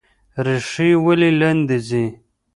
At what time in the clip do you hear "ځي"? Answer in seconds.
1.87-2.05